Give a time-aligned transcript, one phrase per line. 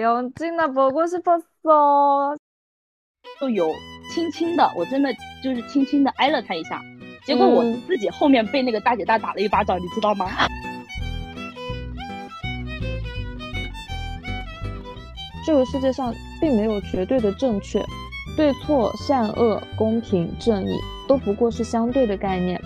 [0.00, 1.30] 用尽的不过是不
[1.62, 2.36] 说，
[3.40, 3.68] 就有
[4.12, 6.82] 轻轻的，我真的就是轻轻的挨了他一下，
[7.24, 10.28] 结果我自己后面被那个大姐大打了一巴掌，你知道吗？
[15.46, 17.80] 这个世界上并没有绝对的正确，
[18.36, 20.76] 对错、善恶、公平、正义
[21.06, 22.60] 都不过是相对的概念。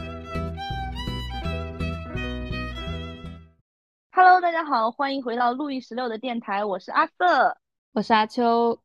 [4.21, 7.57] Hello，大家好，欢迎回到路易十六的电台，我是阿瑟，
[7.93, 8.77] 我是阿秋。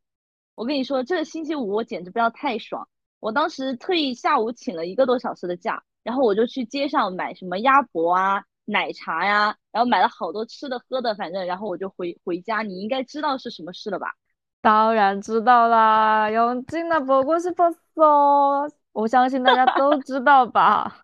[0.53, 2.87] 我跟你说，这个星期五我简直不要太爽！
[3.19, 12.61] 我当时特意下午请了一个多小时的假，然后我就去街上买什么鸭脖啊、奶茶呀，然后买了好多吃的喝的，反正然后我就回回家。
[12.61, 14.13] 你应该知道是什么事了吧？
[14.61, 17.63] 当然知道啦，用尽的不过是不
[17.95, 21.01] 说，我相信大家都知道吧。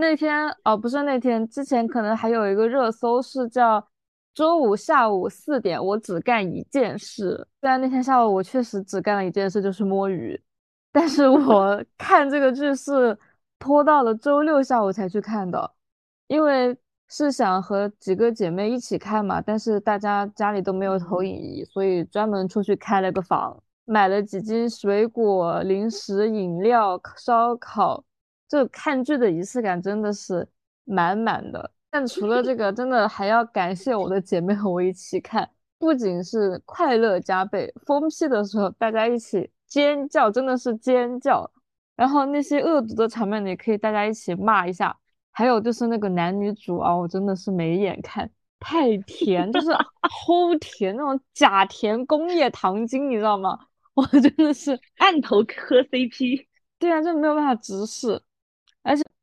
[0.00, 3.84] 那天哦，不是那天，之前可能还有一个热搜是叫
[4.32, 7.44] “周五下午四点我只干一件事”。
[7.60, 10.40] 虽然那天下午我确实只干了一件事，就是摸鱼，
[10.92, 13.18] 但是我 看这个剧是
[13.58, 15.68] 拖到了周六下午才去看的，
[16.28, 16.76] 因为
[17.08, 28.04] 是想和几个姐妹一起看嘛，但是大家家里都没有投影仪，所以专门出去开了个房，买了几斤水果、零食、饮料、烧烤。
[28.48, 30.48] 这看剧的仪式感真的是
[30.84, 41.50] 满满的，但除了这个，真的还要感谢我的姐妹和我一起看，不仅是快乐加倍，疯批的时候大家一起尖叫，真的是尖叫。
[41.94, 44.96] 然后那些恶毒的场面，你可以大家一起骂一下。
[45.30, 49.68] 还有就是那个男女主啊，我真的是没眼看，太甜，就是
[50.26, 53.58] 齁甜那种假甜工业糖精，你知道吗？
[53.94, 56.46] 我真的是按头磕 CP，
[56.78, 58.20] 对啊，就没有办法直视。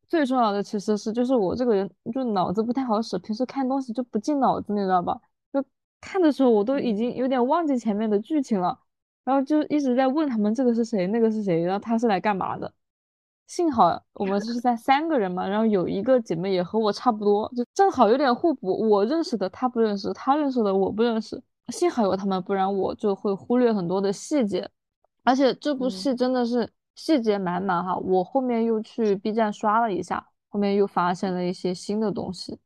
[0.07, 5.19] 最重要的其实是，就是我这个人就脑子不太好使，平时看东西就不进脑子，你知道吧？
[5.51, 5.63] 就
[5.99, 8.79] 看的时候我都已经有点忘记前面的剧情了，
[9.23, 12.71] 然后就一直在问他们这个是谁，那个是谁，然后他是来干嘛的？
[13.47, 24.69] 幸好我们是在三个人嘛，然后有一个姐妹也和我差不多，就正好有点互补，我认识的她不认识，她认识的我不认识，幸好有他们，不然我就会忽略很多的细节。
[25.23, 26.69] 而且这部戏真的是。
[26.95, 32.57] 细节满满哈，我后面又去 B 站刷了一下，后面又发现了一些新的东西。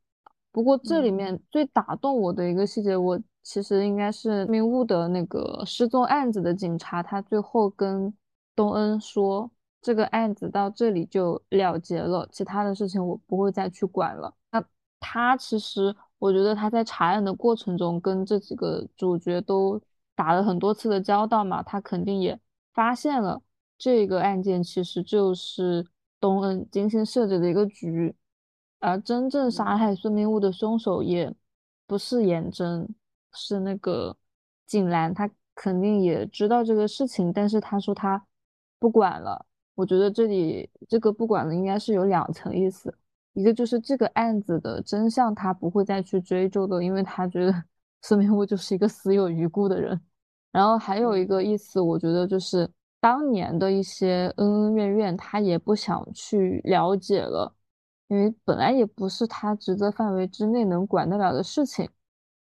[0.52, 8.14] 不过这里面最打动我的一个细节，我其实应该是明悟的那个失踪案子的警察，他最后跟
[8.56, 9.50] 东恩说，
[9.82, 14.34] 这个案子到这里就了结了，其他的事情我不会再去管了。
[14.52, 14.64] 那
[15.00, 19.82] 他其实，我觉得他在查案的过程中，跟这几个主角都
[20.16, 22.38] 打了很多次的交道嘛，他肯定也
[22.74, 23.42] 发现了。
[23.80, 25.88] 这个案件其实就是
[26.20, 28.14] 东恩精心设置的一个局，
[28.80, 31.34] 而真正杀害孙明悟的凶手也
[31.88, 32.94] 不是颜真，
[33.32, 34.18] 是那个
[34.68, 35.14] 景兰。
[35.14, 38.28] 他肯定也知道这个事情，但是他说他
[38.80, 39.46] 不管了。
[39.76, 42.94] 我觉得这里这个不管了应该是有两层意思，
[43.32, 47.64] 一个就是这个案子的真相他不会再去追究的，因为他觉得
[48.02, 50.02] 孙明悟就是一个死有余辜的人。
[50.52, 52.70] 然后还有一个意思，我觉得就是。
[53.02, 57.56] 当年的一些恩恩怨怨，他也不想去了解了，
[58.08, 61.90] 因为本来也不是他职责范围之内能管得了的事情，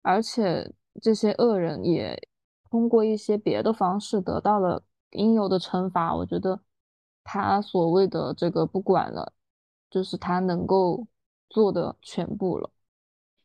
[0.02, 2.22] 而且这些恶人也
[2.70, 6.14] 通过一些别的方式得到了应有的惩罚。
[6.14, 6.60] 我觉得
[7.24, 9.32] 他所谓的这个不管了，
[9.90, 11.08] 就是他能够
[11.50, 12.70] 做的全部了。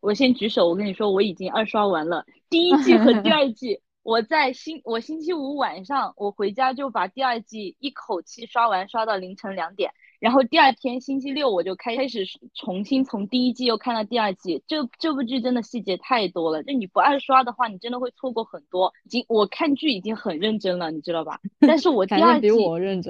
[0.00, 3.80] 我先举手，我跟你说，我已经二刷完了第一季和第二季。
[4.04, 9.91] 我在星我星期五晚上我回家就把第二季一口气刷完，刷到凌晨两点。
[10.20, 14.62] 然后第二天星期六我就开开始重新从第一季又看到第二季。
[14.66, 18.92] 这这部剧真的细节太多了，就你不二刷的话，你真的会错过很多。
[19.04, 21.41] 已经我看剧已经很认真了，你知道吧？
[21.60, 22.48] 但是我第二季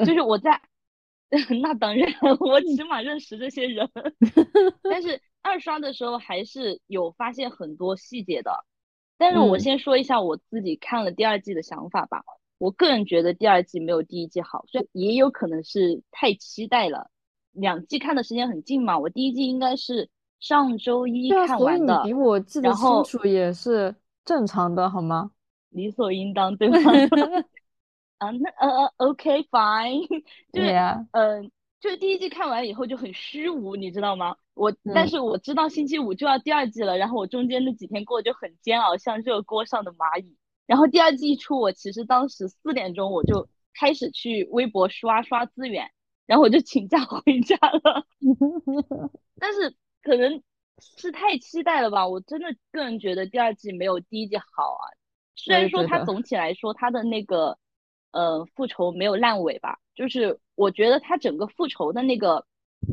[0.04, 0.60] 就是我在，
[1.60, 3.90] 那当然我起码认识这些人。
[4.88, 8.64] 但是二刷的时候还是有发现很多细节的。
[9.16, 12.22] 但是我先说一下我自己看了第二季的想法吧。
[12.58, 17.10] 我个人觉得第二季没有第一季好，所以也有可能是太期待了。
[17.52, 20.08] 两季看的时间很近嘛，我第一季应该是
[20.40, 21.58] 上周一看完的。
[21.58, 23.94] 所以你比我记得清楚也是
[24.24, 25.30] 正常的，好吗？
[25.70, 26.78] 理所应当，对吗？
[28.18, 30.06] 啊，那呃呃，OK，fine，
[30.52, 30.70] 就是
[31.12, 31.50] 嗯。
[31.80, 34.36] 就是第一季看完以后就很虚无，你知道吗？
[34.54, 40.36] 我但是我知道星期五就要第二季了，然后我中间那几天过得就很煎熬，像热锅上的蚂蚁。
[40.66, 45.90] 然后第二季一出，我其实当时四点钟我就开始去微博刷刷资源，
[46.26, 48.06] 然后我就请假回家了。
[49.38, 50.42] 但是可能
[50.78, 52.08] 是太期待了吧？
[52.08, 54.84] 我真的个人觉得第二季没有第一季好啊。
[55.36, 57.58] 虽然说它总体来说它的那个
[58.12, 62.46] 呃复仇没有烂尾吧，就是我觉得它整个复仇的那个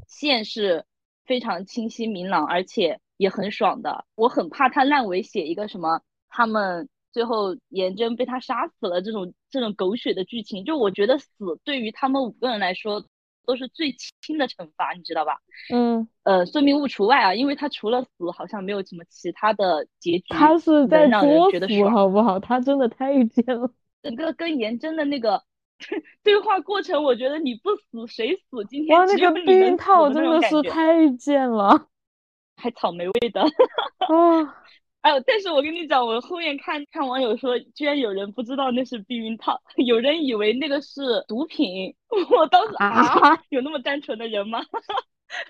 [0.07, 0.83] 线是
[1.31, 4.03] 非常清晰明朗，而且也很爽的。
[4.15, 11.29] 我很怕他烂尾写一个什么他们最后颜真被他杀死了这种这种狗血的剧情，就我觉得死
[11.63, 13.05] 对于他们五个人来说。
[13.43, 13.91] 都是最
[14.21, 15.39] 轻的惩罚，你知道吧？
[15.73, 20.25] 嗯，呃，孙明悟除外啊，因为他除了死，好像没有什么其他的结局。
[20.29, 22.39] 他是在作死，好不好？
[22.39, 23.67] 他真的太贱了。
[24.03, 25.41] 整个跟颜真的那个
[26.23, 28.63] 对话过程，我觉得你不死谁死？
[28.69, 31.87] 今天那个避孕套真的是太贱了，
[32.57, 33.41] 还草莓味的。
[33.41, 34.57] 啊。
[35.01, 35.19] 哎呦！
[35.25, 41.95] 但是我跟你讲，我后面看看网友说，居然有人不知道那是避孕套，有人以为那个是毒品。
[42.29, 44.61] 我当时啊，有那么单纯的人吗？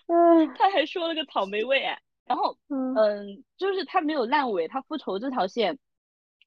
[0.08, 1.82] 嗯，他还说了个草莓味。
[2.26, 5.78] 然后，嗯，就是他没有烂尾，他复仇这条线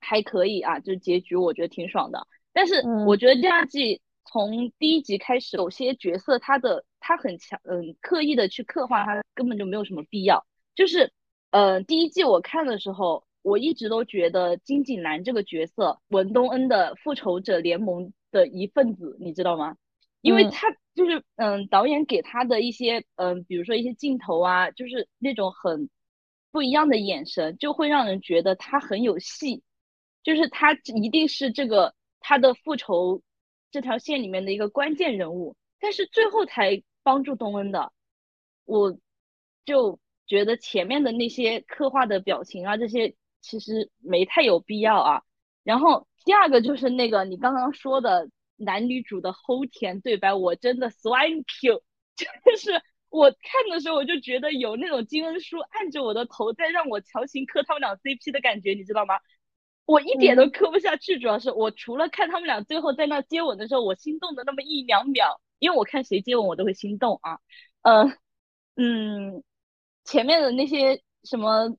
[0.00, 2.26] 还可以啊，就是结局我觉得挺爽的。
[2.54, 11.12] 但是我觉得第二季从第一集开始，有些角色他的他很强，嗯，刻意的去刻画他根本就没有什么必要，就是。
[11.50, 19.76] 呃，第一季我看的时候，我一直都觉得金井南这个角色，文东恩的复仇者联盟的一份子，你知道吗？
[20.20, 20.66] 因为他
[20.96, 25.88] 就是，嗯，导演给他的一些，嗯，比如说一些镜头啊，就是那种很
[26.50, 29.62] 不一样的眼神，就会让人觉得他很有戏，
[30.24, 31.94] 就是他一定是这个
[32.26, 33.22] 他的复仇
[33.70, 37.92] 这条线里面的一个关键人物，但是最后才帮助东恩的，
[38.64, 38.98] 我
[39.64, 40.00] 就。
[40.26, 45.22] 觉得前面的那些刻画的表情啊，这些其实没太有必要啊。
[45.62, 51.82] 然后第二个就是那个你刚刚说的男女主的齁甜对白，我真的 swine you，
[52.16, 52.72] 就是
[53.10, 59.16] 我看的时候我就觉得有那种金恩淑按着我的头在让我强行磕他们俩 CP 的感觉，你知道吗？
[59.86, 67.38] 我一点都磕不下去，主要是我除了看他们俩最后在那接吻的时候，我心动的那么一两秒，因为我看谁接吻我都会心动啊。
[67.82, 68.04] 呃，
[68.76, 69.42] 嗯。
[70.06, 71.74] 前面的那些什么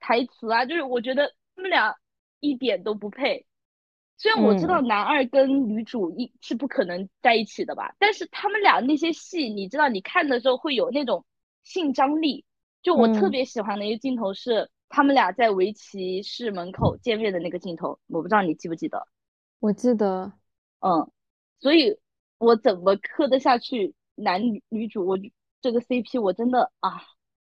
[0.00, 1.94] 台词啊，就是我觉得他们俩
[2.40, 3.46] 一点都不配。
[4.18, 11.24] 虽然我知道男二跟女主一是不可能在一起的吧，但是他们俩那些戏，你知道，你看的时候会有那种
[11.62, 12.44] 性张力。
[12.82, 19.08] 就我特别喜欢的一个镜头是他们俩在围棋室门口见面的那个镜头，我不知道你记不记得？
[19.58, 20.32] 我记得，
[20.78, 21.10] 嗯，
[21.58, 21.98] 所以
[22.38, 25.04] 我怎么磕得下去男女女主？
[25.04, 25.18] 我
[25.60, 27.02] 这个 CP 我真的啊。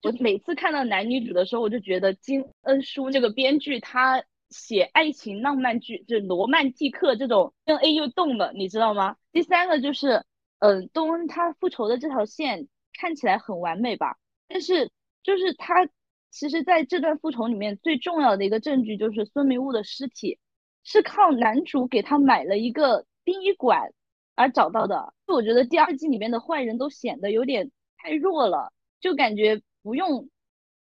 [0.03, 9.15] 我每次看到男女主的时候，我就觉得金恩淑这个编剧他写爱情浪漫剧，就罗曼蒂克这种，跟 A 又动了，你知道吗？
[9.31, 10.23] 第三个就是，
[10.59, 14.91] 嗯，东恩他复仇的这条线看起来很完美吧，但是
[15.23, 15.89] 就是他
[16.31, 20.39] 其实在这段复仇里面最重要的一个证据就是孙明悟的尸体
[20.83, 23.93] 是靠男主给他买了一个殡仪馆
[24.35, 25.13] 而找到的。
[25.27, 29.61] 就我觉得第二季里面的坏人都显得有点太弱了，就感觉。
[29.83, 30.29] 不用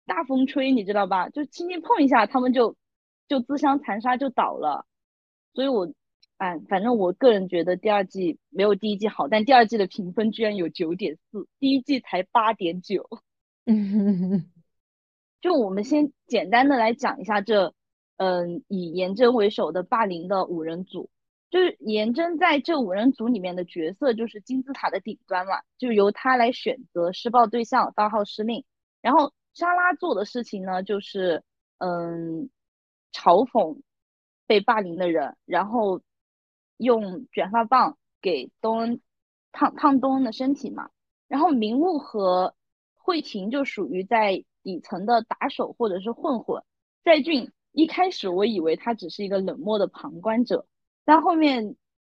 [0.07, 1.29] 大风吹，你知道吧？
[1.29, 2.75] 就轻轻碰一下，他们就
[3.29, 4.87] 就自相残杀就倒了。
[5.53, 5.93] 所以我，
[6.39, 13.07] 哎，反正我个人觉得第二季没有第一季好，但第二季的评分居然有九点四，第一季才八点九。
[15.41, 17.75] 就我们先简单的来讲一下这，
[18.17, 21.11] 嗯，以颜真为首的霸凌的五人组。
[21.51, 28.67] 就是颜真在这五人组里面的角色就是金字塔的顶端嘛，就由他来选择施暴对象，发号施令。
[29.01, 31.43] 然后莎拉做的事情呢，就是
[31.79, 32.51] 嗯，
[33.15, 33.81] 嘲讽
[34.47, 36.03] 被霸凌的人，然后
[36.77, 39.01] 用卷发棒给东恩
[39.51, 40.91] 烫烫东恩的身体嘛。
[41.29, 42.55] 然后明悟和
[42.95, 46.63] 慧婷就属于在底层的打手或者是混混。
[47.03, 50.67] 在俊一开始我以为他只是一个冷漠的旁观者，
[51.07, 51.77] 但后面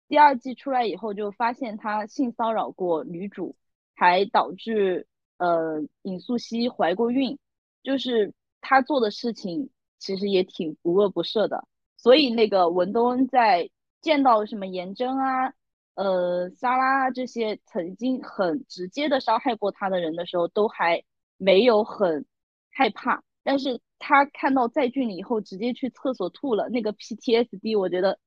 [0.08, 3.54] 第二季出来以后就发现他性骚扰过女主，
[3.94, 5.06] 还导致。
[5.42, 7.38] 呃，尹素汐怀过孕，
[7.82, 11.66] 就是他做的事情其实也挺无恶不赦的。
[11.96, 13.70] 所以那个文东恩在
[14.02, 15.54] 见到什么颜真啊、
[15.94, 21.02] 呃莎拉这些曾经很直接的伤害过他的人的时候，都还
[21.38, 22.26] 没有很
[22.70, 23.22] 害怕。
[23.42, 28.18] 但是他看到在俊以后直接去厕所吐了，那个 PTSD，我觉得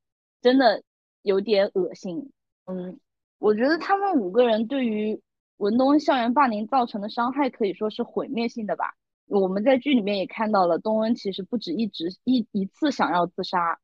[0.42, 0.84] 真的
[1.22, 2.32] 有点恶心。
[2.66, 3.00] 嗯，
[3.40, 5.22] 我觉得他们五个人对于。
[5.58, 8.96] 文东校园霸凌造成的伤害可以说是毁灭性的吧？
[9.28, 13.80] 我们在剧里面也看到了，东恩其实不止一直一一次想要自杀，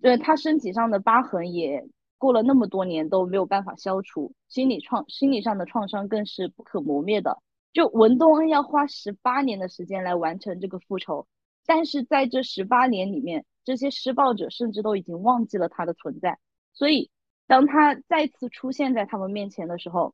[0.00, 1.86] 对他身体上的疤痕也
[2.16, 7.42] 过了那么多年都没有办法消除，心理创心理上的创伤更是不可磨灭的。
[7.78, 11.28] 就文东恩要花十八年的时间来完成这个复仇，
[11.64, 16.40] 但是在这十八年里面，这些施暴者甚至都已经忘记了他的存在。
[16.72, 17.08] 所以，
[17.46, 20.12] 当他再次出现在他们面前的时候，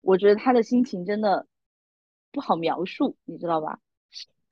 [0.00, 1.46] 我觉得他的心情真的
[2.32, 3.78] 不好描述，你知道吧？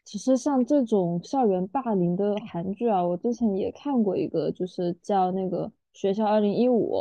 [0.04, 6.92] 其实像这种校园霸凌的韩剧啊，我之前也看过一个，就是叫那个《学校二零一五》，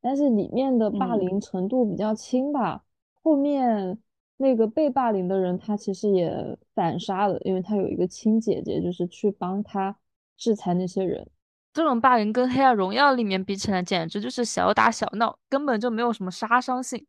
[0.00, 2.82] 但是里面的霸凌程度比较轻吧。
[3.22, 3.98] 后面
[4.38, 6.32] 那个被霸凌的人，他其实也
[6.74, 9.94] 反杀了，因为他有一个亲姐姐，就是去帮他
[10.38, 11.28] 制裁那些人。
[11.74, 17.04] 这种霸凌跟《黑暗荣耀》里面比起来，简直就是小打小闹，根本就没有什么杀伤性。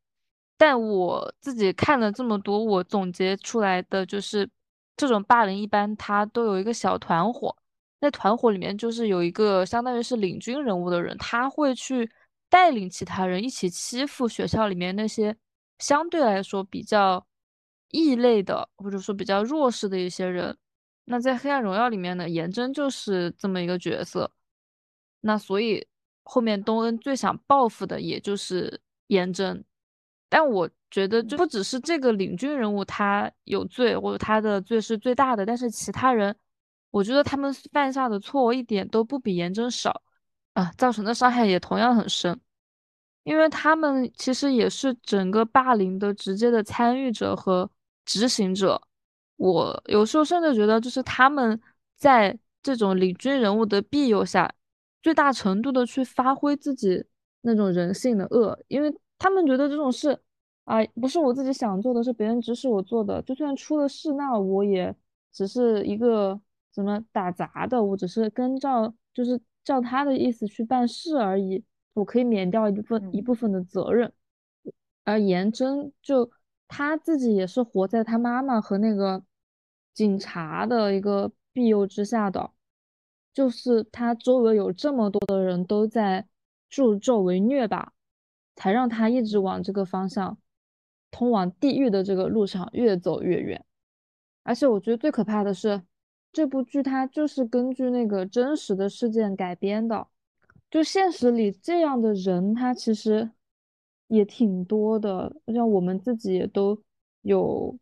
[0.57, 4.49] 但我自己看了这么多，我总结出来的就是。
[4.97, 7.55] 这种霸凌一般，他都有一个小团伙，
[8.01, 12.11] 那团伙里面就是有一个相当于是领军人物的人，他会去
[12.49, 15.33] 带领其他人一起欺负学校里面那些
[15.79, 17.25] 相对来说比较
[17.89, 20.55] 异类的，或者说比较弱势的一些人。
[21.05, 24.31] 那在《黑暗荣耀》里面呢，颜真就是这么一个角色。
[25.21, 25.87] 那所以
[26.23, 29.63] 后面东恩最想报复的也就是颜真，
[30.29, 30.69] 但我。
[30.91, 36.35] 觉得就不只是这个领军人物他有罪，或者他的罪是最大的，但是其他人，
[36.89, 40.01] 我觉得他们犯下的错一点都不比颜真少，
[40.53, 42.41] 啊，造成的伤害也同样很深，
[43.23, 47.69] 因为他们其实也是整个霸凌的直接的参与者和
[48.05, 48.81] 执行者。
[49.37, 51.59] 我有时候甚至觉得，就是他们
[51.95, 54.53] 在这种领军人物的庇佑下，
[55.01, 57.05] 最大程度的去发挥自己
[57.41, 60.19] 那种人性的恶，因为他们觉得这种事。
[60.65, 63.19] 啊，不是我自己想做的，是别人指使我做的。
[63.23, 64.95] 就算出了事，那我也
[65.33, 66.39] 只是一个
[66.71, 71.63] 怎么打杂的，我只是跟照，就是照他的意思去办事而已。
[71.93, 74.11] 我可以免掉一部分一部分的责任。
[75.03, 76.31] 而颜真就
[76.67, 79.23] 他自己也是活在他妈妈和那个
[79.93, 82.51] 警察的一个庇佑之下的，
[83.33, 86.27] 就是他周围有这么多的人都在
[86.69, 87.93] 助纣为虐吧，
[88.55, 90.37] 才让他一直往这个方向。
[91.11, 93.65] 通往地狱的这个路上越走越远，
[94.43, 95.81] 而且我觉得最可怕的是，
[96.31, 100.05] 这部剧它就是根据那个真实的事件改编的，
[100.69, 103.31] 就现实里这样的人他其实
[104.07, 106.79] 也挺多的，像我们自己也都
[107.21, 107.77] 有，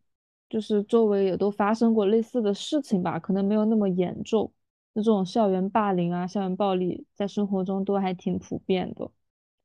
[0.50, 4.52] 就是周围也都发生过类似的事情吧，可能没有那么严重，
[4.94, 9.10] 那这种校园霸凌啊、校园暴力在生活中都还挺普遍的，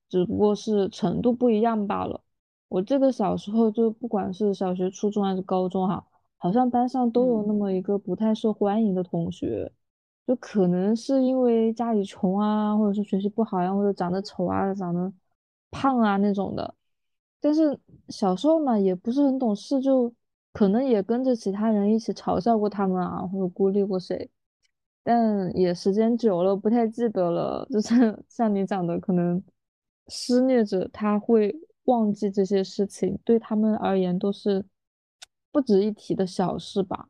[0.09, 2.23] 只不过是程度不一样罢了。
[2.69, 6.07] 我记得小时候就不管是小学、初中还是高中哈，
[6.39, 9.73] 好像班上都有那么一个不太受欢迎的同学，
[10.33, 15.13] 就可能是因为家里穷啊，或者是学习不好呀，或者长得丑啊、长得
[15.71, 16.75] 胖啊那种的。
[17.41, 20.11] 但是小时候嘛，也不是很懂事，就
[20.53, 24.31] 可能也跟着其他人一起嘲笑过他们啊，或者孤立过谁。
[25.05, 27.67] 但也时间久了，不太记得了。
[27.71, 29.43] 就是 像你讲的，可能
[30.09, 31.55] 施虐者他会。
[31.87, 34.65] 忘记这些事情对他们而言都是
[35.51, 37.09] 不值一提的小事吧。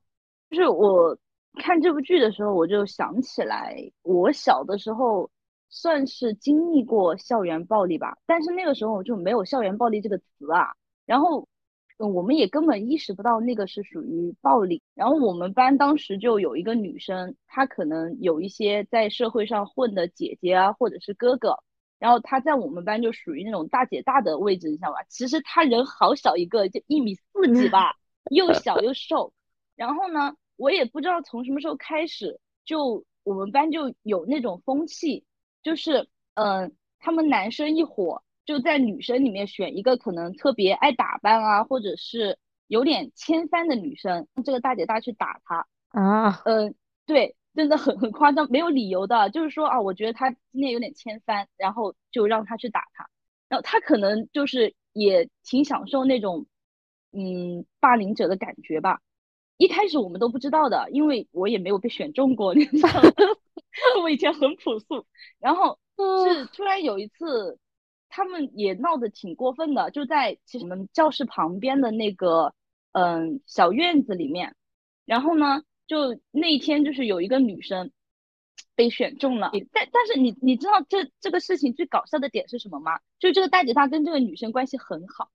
[0.48, 1.14] 就是我
[1.60, 5.30] 看这部剧的时候，我就想起来，我小的时候
[5.68, 10.74] 算是经历过校园暴力吧，但是那个时候就没有校园暴力这个词啊。
[11.04, 11.46] 然后
[11.98, 14.82] 我们也根本意识不到那个是属于暴力。
[14.94, 21.58] 然后我们班当时就有一个女生，她可能有一些在社会上混的姐姐啊，或者是哥哥。
[21.98, 25.04] 然后她在我们班就属于那种大姐大的位置，你知道吧？
[25.08, 27.94] 其实她人好小一个，就一米四几吧，
[28.30, 29.32] 又小又瘦。
[29.76, 35.24] 然后呢，我也不知道从什么时候开始，就我们班就有那种风气，
[35.60, 42.38] 就是嗯，他们男生一伙就在女生里面选一个可能特别爱打扮啊，或者是
[42.68, 46.42] 有点千帆的女生，这个大姐大去打她啊。
[46.44, 46.74] 嗯，
[47.06, 47.34] 对。
[47.54, 53.06] 真的很很夸张，没有理由的，就是说啊，我觉得他今天有点千帆，然后就让他去打他，
[53.50, 56.46] 然后他可能就是也挺享受那种，
[57.12, 59.02] 嗯，霸凌者的感觉吧。
[59.56, 63.10] 一开始我们都不知道的，因为我也没有被选中过， 你知道吗？
[64.02, 65.06] 我以前很朴素，
[65.38, 65.78] 然后
[66.26, 67.58] 是突然有一次，
[68.08, 72.52] 他们也闹得挺过分的，就在其实我们教室旁边的那个
[72.92, 74.54] 嗯小院子里面，
[75.04, 75.62] 然后呢。
[75.88, 77.90] 就那一天，就是有一个女生
[78.74, 82.98] 被选中了，但但是你你知道这这个事情最搞笑的点是什么吗？
[83.18, 85.28] 就这个大姐她跟这个女生关系很好啊，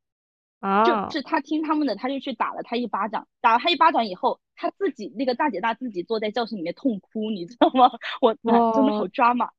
[0.62, 7.92] 就是他听他们的，他就去打了他一巴掌，打了他一巴掌以后，他自己那个大姐大自己坐在教室里面痛哭，你知道吗？
[8.22, 9.52] 我真的好抓马。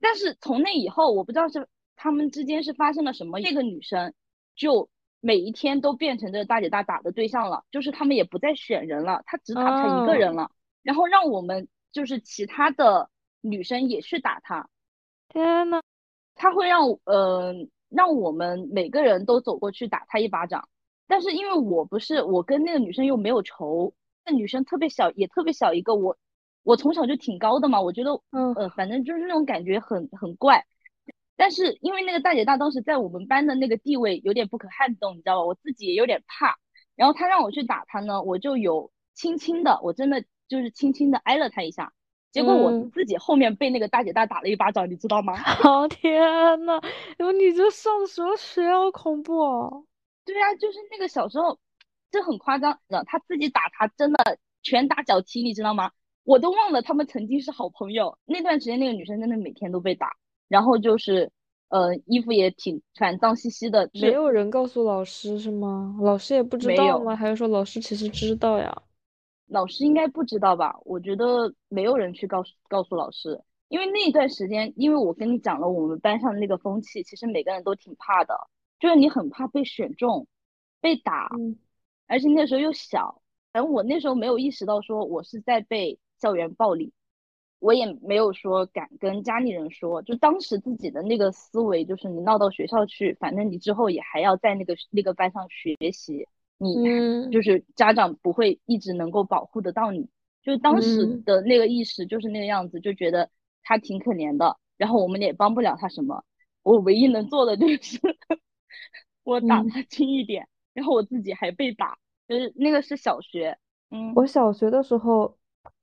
[0.00, 4.14] 但是从那以后，我不知道是他们之间是发生了什么，那个女生
[4.54, 4.88] 就。
[5.22, 10.50] 每一天都变成这个大姐大打的对象了，就是他们也不再选人了，他只打他一个人了，
[10.82, 13.10] 然后让我们就是其他的
[13.42, 14.66] 女生也去打他。
[15.28, 15.82] 天呐，
[16.34, 17.54] 他会让呃
[17.90, 20.68] 让我们每个人都走过去打他一巴掌，
[21.06, 23.92] 但是因为我不是我跟那个女生又没有仇，
[24.24, 26.16] 那女生特别小也特别小一个，我
[26.62, 30.64] 我从小就挺高的嘛，我觉得嗯呃反正就是那种感觉很很怪。
[31.36, 35.44] 但是因为那个大姐大当时在我们班的那个地位有点不可撼动，你知道吧？
[35.46, 36.58] 我自己也有点怕。
[36.96, 41.92] 然后她让我去打她呢，我就有轻轻的，我真的就是轻轻的挨了她一下。
[42.32, 45.36] 结果我嗯自己后面被那个大姐大打了一巴掌，你知道吗？
[45.36, 46.20] 好 天
[46.64, 46.80] 呐，
[47.18, 49.84] 因为你这上什么学好恐怖哦！
[50.24, 51.58] 对啊，就是那个小时候，
[52.10, 55.90] 这很夸张的，他自己打他真的拳打脚踢，你知道吗？
[56.22, 58.16] 我都忘了他们曾经是好朋友。
[58.26, 60.12] 那段时间那个女生真的每天都被打，
[60.48, 61.32] 然后就是
[61.70, 65.96] 呃衣服也挺反脏兮兮的，没有人告诉老师是吗？
[66.00, 67.16] 老师也不知道吗？
[67.16, 68.72] 还是说老师其实知道呀？
[69.50, 70.78] 老师应该不知道吧？
[70.84, 78.34] 我觉得没有人去告诉告诉老师，因为那一段时间，因为我跟你讲了我们班上的那个风气，其实每个人都挺怕的，
[78.78, 80.26] 就是你很怕被选中，
[80.80, 81.58] 被打，嗯
[82.06, 83.20] 而且那时候又小，
[83.52, 86.92] 反正我那时候没有意识到说我是在被校园暴力，
[87.58, 96.26] 我也没有说敢跟家里人说，就当时自己的那个思维就是你闹到学校去，反正你之后也还要在那个那个班上学习，
[96.60, 97.30] 你嗯。
[97.32, 100.08] 就是家长不会一直能够保护得到你，
[100.42, 101.22] 就是当时嗯。
[101.24, 103.30] 的那个意识就是那个样子，就觉得
[103.62, 106.24] 他挺可怜的，然后我们也帮不了他什么，
[106.62, 107.98] 我唯一能做的就是
[109.24, 109.70] 我打嗯。
[109.70, 111.98] 他轻一点，然后我自己还被打，
[112.28, 113.58] 就是那个是小学，
[113.90, 114.14] 嗯。
[114.16, 115.36] 我小学的时候，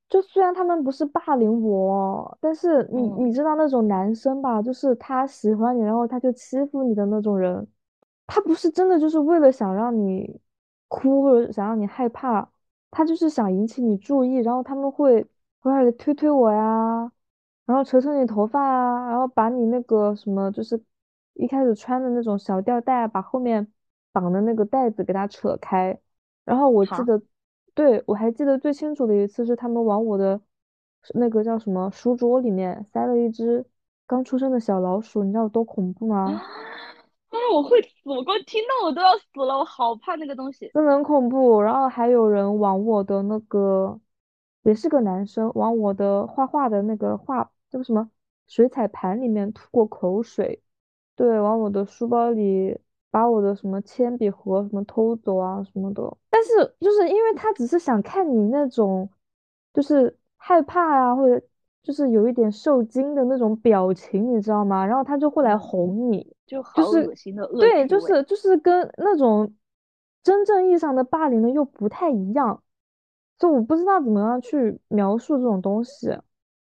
[0.08, 3.24] 就虽然他们不是霸凌我，但是你嗯。
[3.26, 7.66] 你知道那种男生吧，就是他喜欢你，然后他就欺负你的那种人，
[8.26, 10.40] 他不是真的就是为了想让你
[10.88, 12.50] 哭或者想让你害怕，
[12.90, 15.26] 他就是想引起你注意，然后他们会
[15.60, 17.12] 会来推推我呀，
[17.66, 20.82] 然后扯扯你头发啊，然后把你那个什么就是
[21.34, 23.66] 一开始穿的那种小吊带啊，把后面
[24.12, 25.98] 绑的那个带子给它扯开。
[26.44, 27.20] 然后我记得，
[27.74, 30.40] 对，我还记得最清楚的一次是他们往我的
[31.14, 33.64] 那个叫什么书桌里面塞了一只
[34.06, 36.40] 刚出生的小老鼠，你知道有多恐怖吗？
[37.52, 37.88] 我会死！
[38.04, 40.70] 我光听到我都要死了，我好怕那个东西。
[40.74, 41.60] 真的很恐怖。
[41.60, 43.98] 然后还有人往我的那个，
[44.62, 48.10] 也是个男生，往我的画画的那个画叫什么
[48.46, 50.62] 水彩盘里面吐过口水，
[51.16, 52.78] 对，往我的书包里
[53.10, 56.02] 把我的什么铅笔盒什么偷走啊什么的。
[56.30, 59.08] 但是就是因为他只是想看你那种，
[59.74, 61.44] 就是害怕啊，或者
[61.88, 64.84] 就是有一点受惊的那种表情，你知道吗？
[64.84, 66.36] 然后他就会来嗯哄你。
[66.46, 69.50] 就好就是恶心的恶对，就是就是跟那种
[70.22, 72.62] 真正意义上的霸凌的又不太一样，
[73.38, 76.14] 就我不知道怎么样去描述这种东西。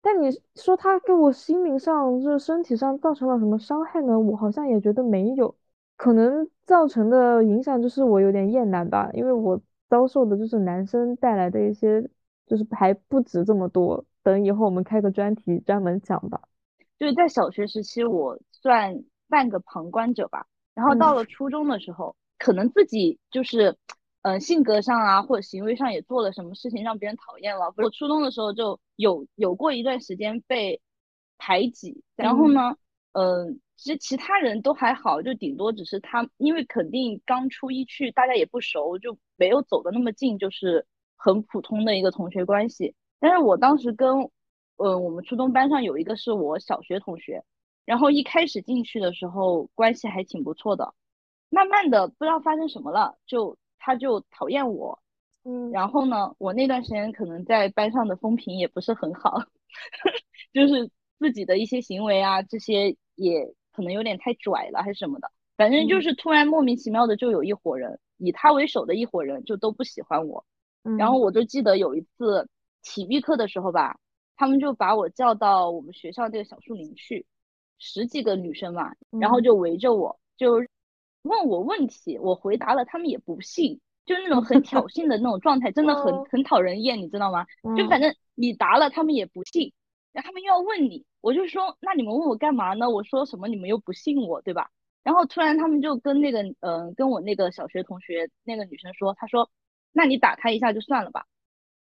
[0.02, 4.20] 但你说他给我心灵上就是身体上造成了什么伤害呢？
[4.20, 5.56] 我好像也觉得没有，
[5.98, 12.02] 可能造成的影响就是我有点厌男吧，因为我遭受的就是男生带来的一些，
[12.48, 14.04] 就是还不止这么多。
[14.24, 16.42] 等以后我们开个专题专门讲吧。
[16.98, 20.46] 就是在小学时期，我算半个旁观者吧。
[20.74, 23.76] 然后到嗯了初中的时候，可能自己就是，
[24.22, 27.74] 嗯、性格上啊或者行为上也做了什么事情让别人讨厌了。
[27.78, 30.80] 我初中的时候就有有过一段时间被
[31.38, 32.76] 排挤，然后嗯呢，
[33.14, 40.86] 嗯、其实其他人都还好，就顶多只是他，因为肯定刚初一去，大家也不熟，就没有走的那么近，就是
[41.18, 42.94] 很普通的一个同学关系。
[43.22, 44.30] 但是我当时跟，
[44.78, 47.42] 呃，我们初中班上有一个是我小学同学，
[47.86, 50.94] 然后一开始进去的时候关系还挺不错的，
[51.50, 55.00] 慢慢的不知道发生什么了，就他就讨厌我，
[55.46, 59.44] 嗯然后呢，我那段时间可能在班上的风评也不是很好，
[60.52, 65.32] 就是自己的一些行为啊，这些也可能有点太拽了，还是什么的。
[65.58, 70.44] 反正就嗯是突然莫名其妙的就有一伙人，以他为首的一伙人就都不喜欢我。
[70.98, 72.50] 然后嗯我就记得有一次
[72.82, 74.00] 体育课的时候吧，
[74.36, 77.26] 他们就把我叫到我们学校那个小树林去，
[77.78, 80.56] 十几个女生嘛，然后嗯就围着我，就
[81.24, 87.46] 问我问题，我回答了，他们也不信，就是那种很挑衅的那种状态，真的很哦很讨人厌，你知道吗？
[87.76, 89.72] 就嗯反正你答了，他们也不信，
[90.12, 92.90] 然后他们又要问你，我就说那你们问我干嘛呢？
[92.90, 94.72] 我说什么你们又不信我，对吧？
[95.04, 99.50] 然后突然他们就跟那个嗯、呃跟我那个小学同学那个女生说，她说
[99.92, 101.26] 那你打他一下就算了吧。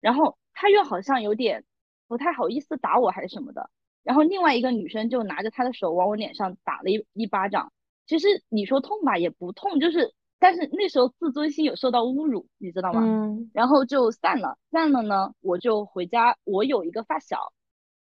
[0.01, 1.63] 然后他又好像有点
[2.07, 3.69] 不太好意思打我还是什么的，
[4.03, 7.71] 然后另外一个女生就拿着他的手往我脸上打了一一巴掌。
[8.07, 13.01] 其实你说痛吧也不痛，就是但是那时候自尊心有受到侮辱，你知道吗？
[13.03, 16.35] 嗯然后就散了，散了呢，我就回家。
[16.43, 17.53] 我有一个发小，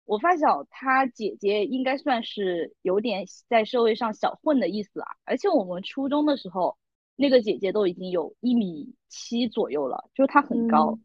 [0.06, 6.78] 我发小她姐姐应该算是有点在社会上小混的意思啊，而且我们初中的时候，
[7.16, 10.98] 那个姐姐都已经有一米七左右了，就是她很高。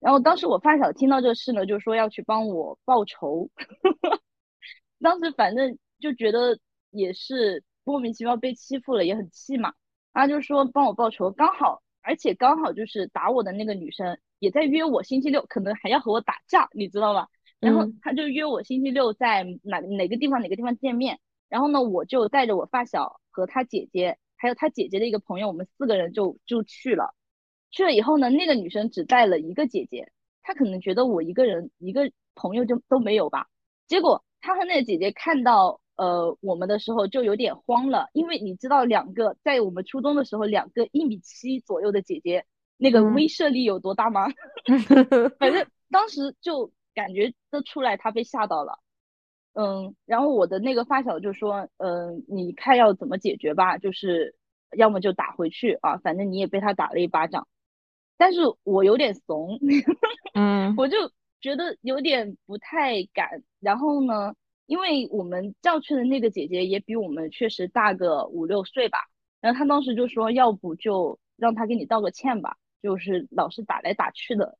[0.00, 3.50] 然后当时我发小听到这事呢，就说要去帮我报仇。
[5.00, 6.58] 当时反正就觉得
[6.90, 9.74] 也是莫名其妙被欺负了，也很气嘛。
[10.12, 17.28] 他就说帮我报仇，刚好而且刚好就是打我的那个女生也在约我星期六，可能还要和我打架，你知道吧？
[17.60, 27.14] 然后他就约我星期六在哪哪个地方哪个地方见面，然后呢，我就带着我发小和他姐姐，还有他姐姐的一个朋友，我们四个人就就去了。
[27.70, 30.10] 去了以后呢，那个女生只带了一个姐姐，
[30.42, 33.46] 她可能觉得我一个人一个朋友就都没有吧。
[33.86, 42.44] 结果她和那个姐姐看到呃我们的时候就有点慌了，因为你知道两个在我们初中的时候两个一米七左右的姐姐
[42.76, 44.26] 那个威慑力有多大吗？
[45.38, 46.70] 反正 当时就。
[46.92, 48.80] 感觉得出来，她被吓到了，
[49.54, 54.34] 嗯，然后我的那个发小就说，嗯，你看要怎么解决吧，就是
[54.76, 57.46] 要么就打回去啊，反正你也被他打了一巴掌，
[58.20, 59.58] 但是我有点怂，
[60.34, 60.96] 嗯， 我就
[61.40, 63.42] 觉得有点不太敢。
[63.60, 64.34] 然后呢，
[64.66, 68.98] 因为我们叫去的那个姐姐也比我们确实大个五六岁吧，
[69.40, 74.58] 然后她当时就说，要不就让她给你道个歉吧，就是老是打来打去的。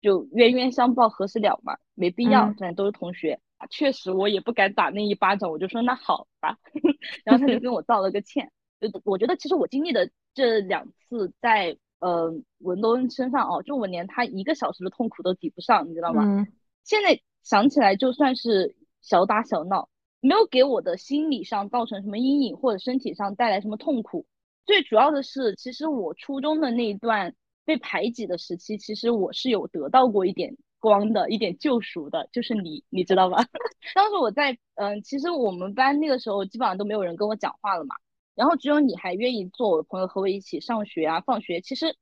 [0.00, 3.40] 就冤冤相报何时了嘛，没必要，反正都是同学。
[3.70, 6.56] 确实，我也不敢打那一巴掌，我就说那好吧。
[7.24, 8.52] 然后他就跟我道了个歉。
[8.78, 16.46] 就我觉得，其实我经历的这两次在呃文东身上哦，就我连他一个小时的痛苦都抵不上，你知道吗？
[16.84, 19.88] 现在想起来，就算是小打小闹，
[20.20, 24.26] 没有给我的心理上造成什么阴影，或者身体上带来什么痛苦。
[24.64, 27.34] 最主要的是，其实我初中的那一段。
[27.66, 33.38] 被排挤的时期，其实我是有得到过一点光的，一点救赎的，就是你，你知道吧？
[33.92, 37.96] 当时我在，嗯，其实我们班那个时候基本上都没有人跟我讲话了嘛，
[38.36, 41.60] 然后只有你还愿意做我的朋友，和我一起上学啊、放学。
[41.60, 41.96] 其实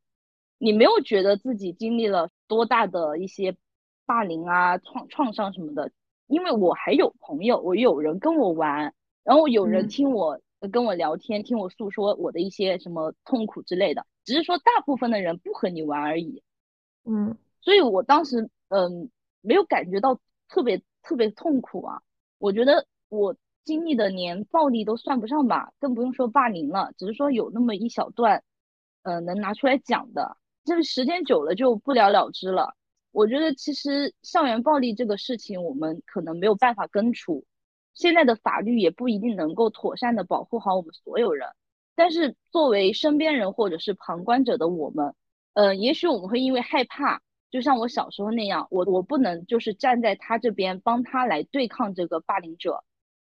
[0.58, 3.56] 你没有觉得自己经历了多大的一些
[4.04, 5.90] 霸凌啊、创创伤什么的，
[6.26, 8.92] 因为我还有朋友，我有人跟我玩，
[9.22, 10.40] 然后有人听我
[10.72, 14.04] 跟我聊天，听我诉说我的一些什么痛苦之类的。
[14.24, 16.42] 只是说大部分的人不和你玩而已，
[17.04, 20.18] 嗯，所以我当时嗯没有感觉到
[20.48, 22.00] 特别特别痛苦啊。
[22.38, 26.92] 我觉得我经历的连暴力都算不上吧，更不用说霸凌了。
[26.98, 28.42] 只是说有那么一小段，
[29.02, 32.74] 嗯，能拿出来讲的，这个时间久了就不了了之了。
[33.10, 37.44] 我觉得其实校园暴力这个事情，我们可能没有办法根除，
[37.94, 41.48] 现在的法律也不一定能够妥善的保护好我们所有人。
[41.94, 45.14] 但是作为身边人或者是旁观者的我们，
[45.52, 47.22] 呃，也许我们会因为害怕，
[47.52, 52.82] 就像我小时候那样，我我不能就是站在他这边帮他来对抗这个霸凌者，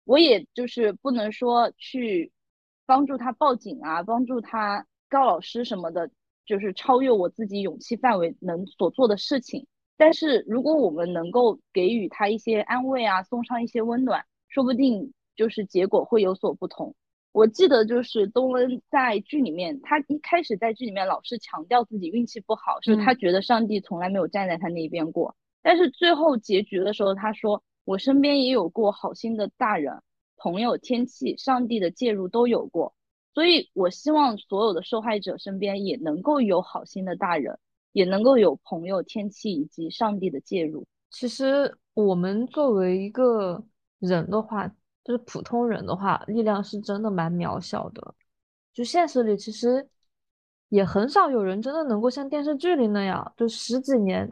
[0.09, 2.33] 我也就是不能说去
[2.87, 6.11] 帮助他报警啊，帮助他告老师什么的，
[6.47, 9.66] 就是超越我自己勇气范围能所做的事情。
[9.99, 16.94] 但是如果我们能够给予他一些安慰啊，送上一些温暖，说不定就是结果会有所不同。
[17.33, 25.37] 我记得就是东恩在剧里面，他一开始在剧里面老是强调自己运气不好，是他觉得上帝从来没有站在他那边过。
[25.61, 30.03] 但是最后结局的时候，他说我身边也有过好心的大人、
[30.37, 32.94] 朋友、天气、上帝的介入都有过。
[33.33, 37.59] 所以我希望所有的受害者身边也能够有好心的大人，
[37.92, 40.87] 也能够有朋友、天气以及上帝的介入。
[41.11, 43.64] 其实我们作为一个
[43.98, 44.70] 人的话。
[45.05, 48.14] 就是普通人的话，力量是真的蛮渺小的。
[48.74, 49.88] 就现实里，其实
[50.68, 54.29] 也很少有人真的能够像电视剧里那样，就十几年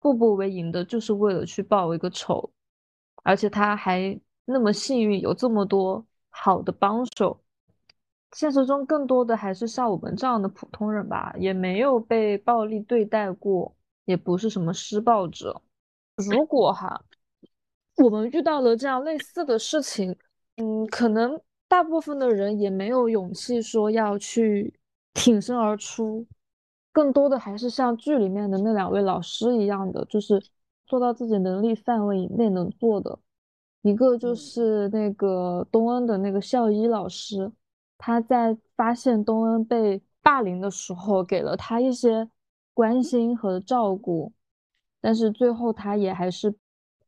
[0.00, 2.52] 步步为营的，就是为了去报一个仇。
[3.26, 7.40] 而且他还那么幸运，有这么多好的帮手。
[8.32, 15.62] 现实中更多的还是像我们这样的普通人吧，也没有被暴力对待过，也不是什么施暴者。
[16.16, 17.02] 如果哈。
[17.96, 20.14] 我们遇到了这样类似的事情，
[20.56, 24.78] 嗯，可能大部分的人也没有勇气说要去
[25.14, 26.26] 挺身而出，
[26.92, 30.38] 更多的还是像剧里面的那两位老师一样的，就是
[30.86, 33.18] 做到自己能力范围以内能做的。
[33.82, 37.52] 一个就是那个东恩的那个校医老师，
[37.98, 42.30] 他在发现东恩被霸凌的时候，给了他一些
[42.72, 44.32] 关心和照顾，
[45.00, 46.54] 但是最后他也还是。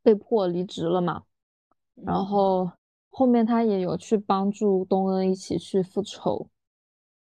[0.01, 1.23] 被迫离职了嘛，
[1.93, 2.71] 然后
[3.09, 6.47] 后面他也有去帮助东恩一起去复仇，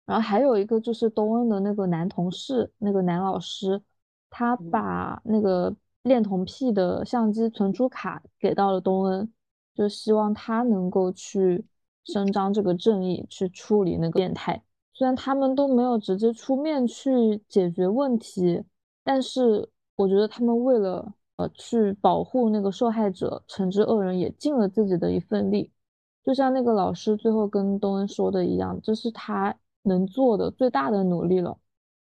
[0.05, 3.81] 然后还有一个就是东恩的那个男同事，那个男老师，
[4.29, 9.33] 他把那个恋童癖的相机存储卡给到了东恩，
[9.75, 11.65] 就希望他能够去
[12.05, 14.63] 伸张这个正义，去处理那个变态。
[14.93, 18.63] 虽然他们都没有直接出面去解决问题，
[19.03, 25.73] 但是我觉得他们为了呃去保护那个受害者，惩治恶人，也尽了自己的一份力。
[26.23, 31.59] 就像那个老师最后跟东恩说的一样，这是他能做的最大的努力了。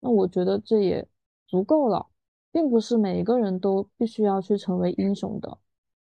[0.02, 1.08] 那我觉得这也
[1.48, 2.06] 足够了。
[2.56, 5.58] 并不是每一个人都必须要去成为英雄的。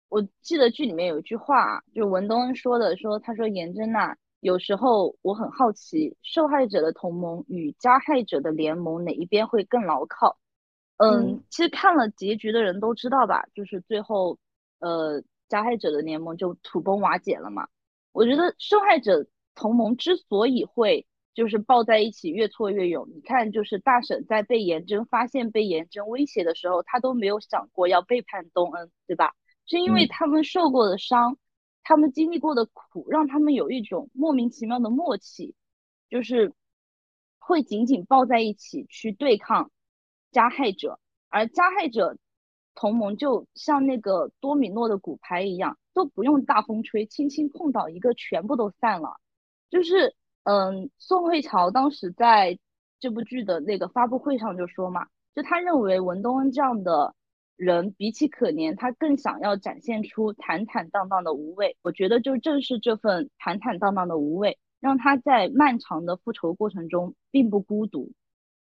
[0.07, 10.37] 我记得剧里面有一句话，就文东恩说的，说他说颜真呐，有时候我很好奇，受害者的同盟与加害者的联盟哪一边会更牢靠？
[10.97, 14.37] 嗯，其实看了结局的人都知道吧，就是最后，
[14.77, 15.19] 呃，
[15.49, 17.67] 加害者的联盟就土崩瓦解了嘛。
[18.11, 21.07] 我觉得受害者同盟之所以会。
[21.37, 23.07] 就是抱在一起，越挫越勇。
[23.13, 29.35] 你看，就是大婶在被颜真发现、被颜真威胁的时候，她都没有想过要背叛东恩，对吧？
[29.67, 31.37] 是因为他们受过的伤，
[31.83, 35.53] 他们经历过的苦，让他们有一种莫名其妙的默契，
[36.09, 36.53] 就是
[37.37, 39.69] 会紧紧抱在一起去对抗
[40.31, 40.99] 加害者。
[41.29, 42.17] 而加害者
[42.73, 49.19] 同盟就像那个多米诺的骨牌一样，都不用大风吹，轻轻碰倒一个，全部都散了，
[49.69, 50.15] 就是。
[50.47, 52.57] 嗯，宋慧乔当时在
[53.01, 55.05] 这部剧的那个发布会上就说嘛，
[55.35, 57.13] 就他认为文东恩这样的
[57.57, 61.75] 人比起可怜，他更想要展现出坦坦荡荡的无畏。
[61.81, 68.13] 我觉得就正是这份坦坦荡荡的无畏，让他在漫长的复仇过程中并不孤独。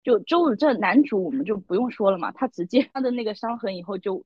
[0.02, 4.24] 就周汝正男主我们就不用说了嘛，他直接 他的那个伤痕以后就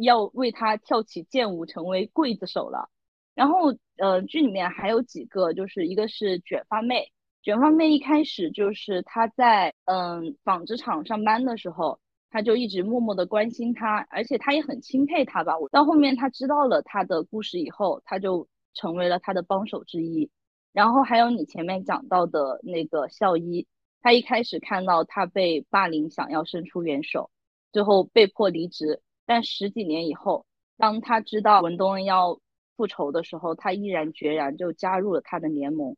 [0.00, 2.88] 要为他跳起剑舞，成为刽子手了。
[3.36, 15.52] 然后，呃，剧里面还有几个，就是一个是卷发妹，卷发妹一开始就是她在嗯纺织厂上班的时候，她就一直默默的关心他，而且她也很钦佩他吧。
[15.70, 20.30] 到后面她知道了他的故事以后，她就成为了他的帮手之一。
[20.72, 23.66] 然后还有你前面讲到的那个校医，
[24.00, 27.30] 他一开始看到他被霸凌，想要伸出援手，
[27.72, 29.02] 最后被迫离职。
[29.26, 30.46] 但十几年以后，
[30.78, 32.40] 当他知道文东恩要
[32.76, 35.96] 复仇的时候，他毅然决然就加入了他的联盟。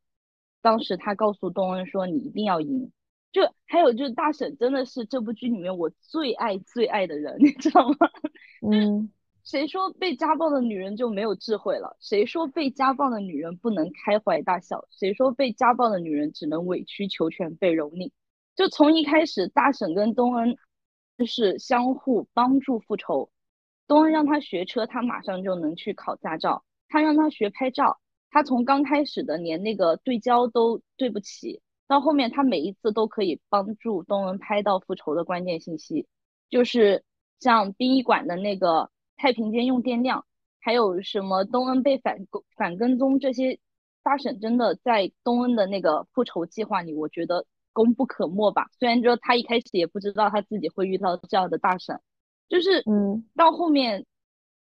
[0.62, 2.90] 当时他告诉东恩说：“你一定要赢。”
[3.30, 7.96] 就还有就是大婶真的是这部剧里面我最爱最爱的人，你知道吗？
[8.66, 9.10] 嗯，
[9.44, 11.96] 谁说被家暴的女人就没有智慧了？
[12.00, 14.86] 谁说被家暴的女人不能开怀大笑？
[14.90, 18.10] 谁说被家暴的女人只能委曲求全被蹂躏？
[18.56, 20.56] 就从一开始，大婶跟东恩
[21.18, 23.30] 就是相互帮助复仇。
[23.86, 26.64] 东恩让他学车，他马上就能去考驾照。
[26.88, 27.98] 他让他学拍照，
[28.30, 36.06] 他从刚开始的连那个对焦都对不起，到后面他每一次都可以帮助东恩拍到复仇的关键信息，
[36.48, 37.04] 就是
[37.40, 40.24] 像殡仪馆的那个太平间用电量，
[40.60, 43.58] 还有什么东恩被反反跟踪这些，
[44.02, 48.68] 大婶真的在东恩的那个复仇计划里，我觉得功不可没吧。
[48.78, 52.00] 虽然说他一开始也不知道他自己会遇到这样的大婶，
[52.48, 54.06] 就是嗯，到后面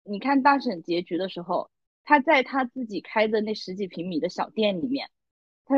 [0.04, 1.70] 你看大婶结局的时候。
[2.06, 5.10] 他在他自己开的那十几平米的小店里面，
[5.66, 5.76] 他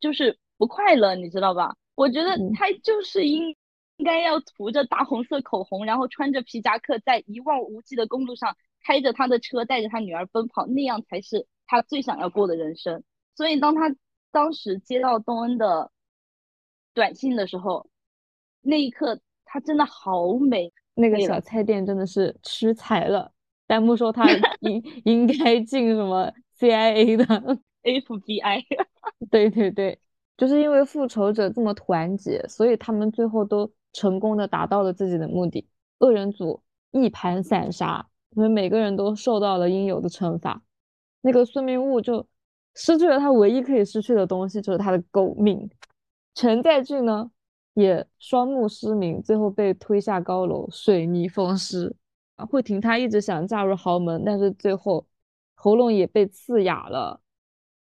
[0.00, 1.76] 就是不快乐，你知道吧？
[1.94, 3.54] 我觉得他就是应
[3.96, 13.02] 应该要涂着大红色口红，然后穿着皮夹克，在一望无际的公路上开着他的车，带着他女儿奔跑，那样才是他最想要过的人生。
[13.36, 13.94] 所以，当他
[14.30, 15.90] 当时接到东恩的
[16.92, 17.88] 短信的时候，
[18.60, 20.72] 那一刻他真的好美。
[20.94, 23.33] 那个小菜店真的是吃才了。
[23.66, 24.26] 弹幕说他
[24.60, 27.24] 应应该进什么 CIA 的
[27.82, 28.62] FBI，
[29.30, 29.98] 对对对，
[30.36, 35.66] 就是因为复仇者这么团结，所以他们最后都成功的达到了自己的目的，
[35.98, 40.62] 恶人组一盘散沙，因为每个人都受到了应有的惩罚。
[41.20, 42.26] 那个孙明悟就
[42.74, 45.70] 失去了他唯一可以失去的东西，就是他的狗命。
[46.34, 47.30] 陈在俊呢
[47.74, 51.94] 也双目失明，最后被推下高楼，水泥封尸。
[52.36, 55.06] 啊，慧婷她一直想嫁入豪门，但是最后
[55.54, 57.20] 喉咙也被刺哑了，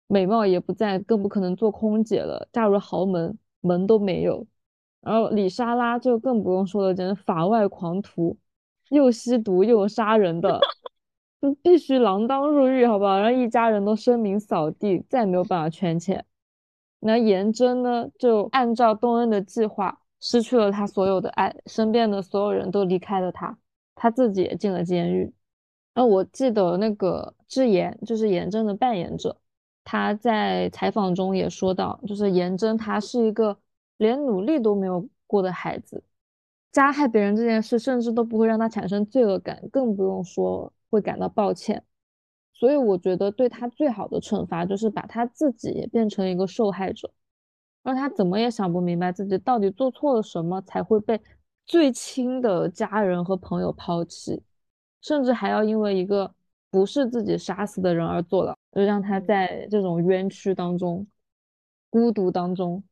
[0.06, 2.48] 美貌也不在，更不可能做空姐了。
[2.52, 4.46] 嫁入豪门，门都没有。
[5.00, 8.36] 然后李莎拉就更不用说了，简直法外狂徒，
[8.90, 10.60] 又吸毒又杀人的，
[11.40, 13.18] 就必须锒铛入狱，好不好？
[13.18, 16.24] 然后一家人都声名扫地，再也没有办法圈钱。
[17.00, 23.58] 那颜真呢，就按照东恩的计划，失去了他所有的爱，身边的所有人都离开了他。
[23.94, 25.32] 他自己也进了监狱。
[25.94, 29.36] 那我记得那个智妍，就是颜真的扮演者，
[29.84, 33.58] 他在采访中也说到，就是颜真他是一个
[33.96, 36.02] 连努力都没有过的孩子，
[36.72, 41.84] 加害别人这件事，甚至都不会让他产生罪恶感，更不用说会感到抱歉。
[42.52, 47.12] 所以我觉得对他最好的惩罚就是把他自己也变成一个受害者，
[47.82, 51.20] 让他怎么也想不明白自己到底做错了什么，才会被
[51.66, 54.42] 最亲的家人和朋友抛弃，
[55.00, 56.34] 甚至还要因为一个
[56.70, 61.06] 不是自己杀死的人而坐牢，就让他在这种冤屈当中、
[61.90, 62.82] 孤独当中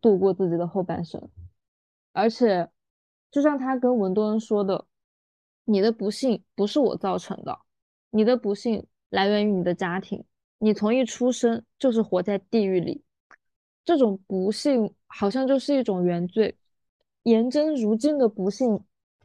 [0.00, 1.28] 度过自己的后半生，
[2.12, 2.68] 而且。
[3.28, 4.86] 就像他跟文多恩说的
[5.66, 7.58] ：“你的不幸不是我造成的，
[8.08, 10.24] 你的不幸来源于你的家庭。
[10.58, 13.02] 你从一出生就是活在地狱里，
[13.84, 16.56] 这种不幸好像就是一种原罪。
[17.26, 18.78] 颜真如今的不幸，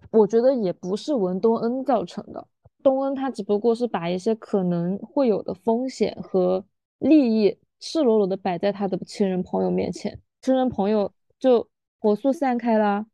[0.10, 2.48] 我觉得也不是文东恩造成的。
[2.82, 6.66] 东恩他只不过是把一些可能会有的风险和
[6.98, 13.06] 利益赤裸裸的摆在他的亲人朋友面前，亲人朋友就火速散开啦。”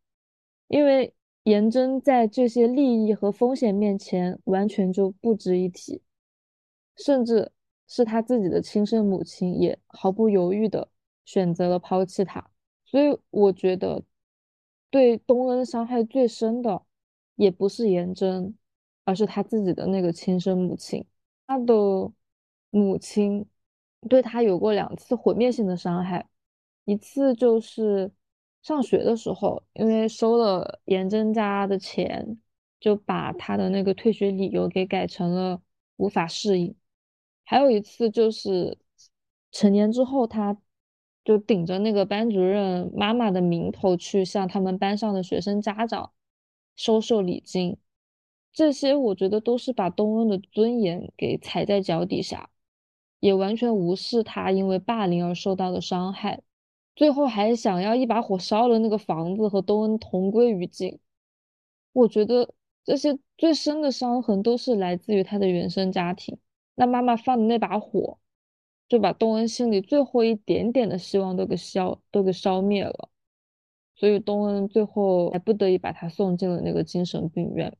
[0.70, 6.02] 因为颜真在这些利益和风险面前完全就不值一提，
[6.96, 7.52] 甚至
[7.90, 10.88] 是他自己的亲生母亲也毫不犹豫的
[11.26, 12.50] 选择了抛弃他。
[12.86, 14.02] 所以我觉得，
[14.90, 16.84] 对东恩伤害最深的
[17.36, 18.56] 也不是颜真，
[19.06, 21.06] 而是他自己的那个亲生母亲。
[21.46, 21.74] 他的
[22.70, 23.46] 母亲
[24.10, 26.28] 对他有过两次毁灭性的伤害，
[26.86, 28.12] 一次就是。
[28.64, 32.38] 上学的时候，因为收了颜真家的钱，
[32.82, 35.62] 就把他的那个退学理由给改成了
[35.96, 36.76] 无法适应。
[37.46, 38.78] 还有一次就是
[39.54, 40.58] 成年之后，他
[41.28, 46.14] 就顶着那个班主任妈妈的名头去向他们班上的学生家长
[46.78, 47.76] 收受礼金。
[48.54, 52.50] 这些我觉得都是把东恩的尊严给踩在脚底下，
[53.20, 56.44] 也完全无视他因为霸凌而受到的伤害。
[56.96, 60.98] 最后还想要一把火烧了那个房子，和东恩同归于尽。
[61.92, 62.54] 我觉得
[62.86, 66.38] 这些最深的伤痕都是来自于他的原生家庭。
[66.76, 68.18] 那妈妈放的那把火，
[68.88, 73.10] 就把东恩心里最后一点点的希望都给消都给烧灭了。
[73.96, 77.76] 所以东恩最后还不得已把他送进了那个精神病院。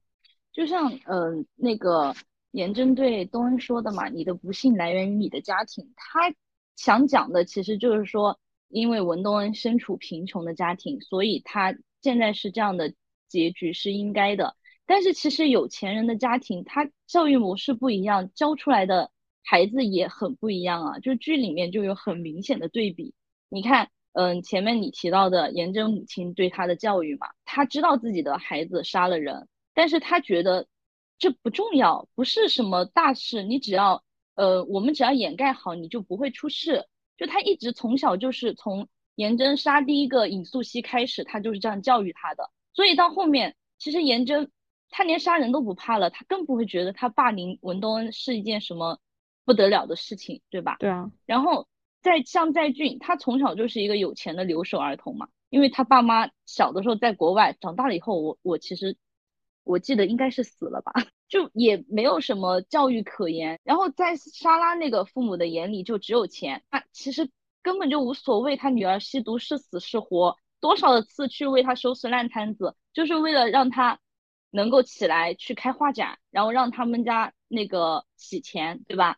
[0.52, 2.16] 就像嗯，那个
[2.52, 6.34] 严真对东恩说的嘛：“你的不幸来源于你的家庭。”他
[6.76, 8.40] 想讲的其实就是说。
[8.70, 12.94] 因为文东恩身处贫穷的家庭，所以他现在是这样的
[13.30, 14.58] 结局是应该的。
[14.86, 19.10] 但是其实有钱人的家庭，他教育模式不一样，教出来的
[19.50, 21.00] 孩子也很不一样啊。
[21.00, 23.14] 就剧里面就有很明显的对比。
[23.50, 30.68] 你看，嗯，前面你提到的颜真母亲对他的教育嘛，他知道自己的孩子杀了人，但是他觉得
[31.18, 34.04] 这不重要，不是什么大事，你只要，
[34.36, 36.86] 呃，我们只要掩盖好，你就不会出事。
[37.16, 42.50] 就他一直从小就是从颜真杀第一个尹素汐开始，他就是这样教育他的。
[42.74, 44.52] 所以到后面，其实颜真
[44.90, 49.00] 他连杀人都不怕了，他更不会觉得他霸凌文东恩是一件什么
[49.48, 50.76] 不得了的事情，对吧？
[50.78, 51.10] 对啊。
[51.26, 51.70] 然后
[52.02, 58.98] 在像在俊，他从小就是一个有钱的留守儿童嘛，因为他爸妈小的时候在国外，长大了以后，我我其实
[59.64, 60.92] 我记得应该是死了吧。
[61.30, 67.30] 就也没有什么教育可言，然后在莎拉那个父母的眼里就只有钱，他其实
[67.64, 74.00] 根本就无所谓他女儿吸毒是死是活，多少的次去为他收拾烂摊子，就是为了让他
[74.52, 79.18] 能够起来去开画展，然后让他们家那个洗钱，对吧？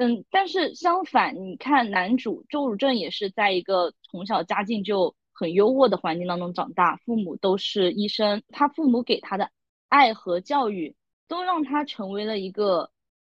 [0.00, 9.50] 嗯，但是相反，你看男主周汝正也是在一个从小家境就很优渥的环境当中长大，父母都是医生，他父母给他的
[9.88, 10.96] 爱和教育。
[11.28, 12.90] 都让他成为了一个，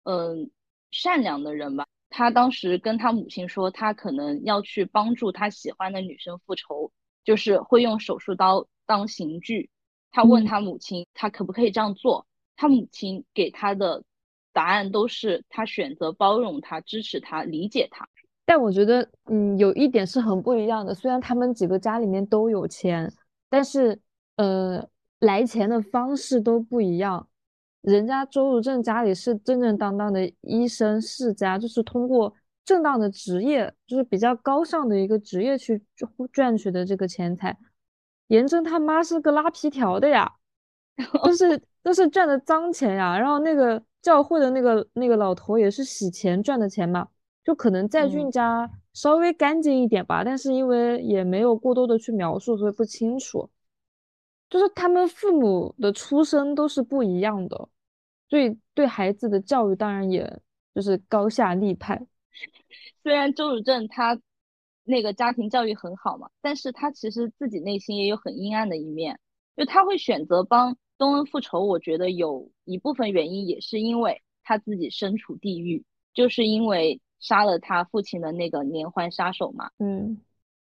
[0.03, 0.49] 嗯，
[0.91, 1.85] 善良的人吧。
[2.09, 6.93] 他当时跟他母亲说，他可能要去帮助他喜欢的女生复仇，
[7.25, 9.69] 就是会用手术刀当刑具。
[10.09, 12.25] 他问他母亲，他可不可以这样做？
[12.55, 14.05] 他母亲给他的
[14.53, 18.07] 答案都是他选择包容他、支持他、理解他。
[18.45, 20.93] 但我觉得，嗯，有一点是很不一样的。
[20.93, 23.11] 虽然他们几个家里面都有钱，
[23.49, 23.97] 但是，
[24.35, 24.85] 呃，
[25.19, 27.27] 来钱的方式都不一样。
[27.81, 32.33] 人家周如正家里是正正当当的医生世家，就是通过
[32.65, 35.81] 正当的职业，就是比较高尚的一个职业去
[36.31, 37.57] 赚取的这个钱财。
[38.27, 40.31] 严正他妈是个拉皮条的呀，
[41.23, 43.17] 都是都是赚的脏钱呀。
[43.17, 47.07] 然后那个教会的那个那个老头也是洗钱赚的钱嘛，
[47.43, 53.49] 就可能在俊家稍微干净一点吧，但是因为也没有过多的去描述，所以不清楚。
[54.49, 57.69] 就是他们父母的出身都是不一样的，
[58.29, 60.41] 所以对孩子的教育当然也
[60.75, 62.07] 就是高下立判。
[63.03, 64.19] 虽然周汝正他
[64.83, 69.19] 那个家庭教育很好嘛，但是他其实自己内心也有很阴暗的一面。
[69.55, 75.83] 就他会选择帮东恩复仇，我觉得有一部分原因也是因为他自己身处地狱，
[76.13, 79.71] 就是因为杀了他父亲的那个连环杀手嘛。
[79.79, 80.21] 嗯，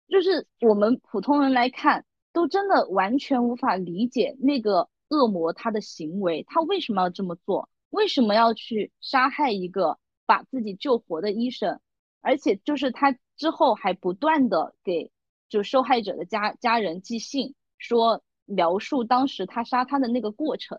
[0.09, 7.69] 就是我们普通人来看，都真的完全无法理解那个恶魔他的行为，他为什么要这么做？
[7.91, 11.79] 为什么要去杀害一个把自己救活的医生？
[12.19, 15.11] 而且就是他之后还不断的给
[15.47, 20.78] 就受害者的家家人寄信，说描述当时他杀他的那个过程，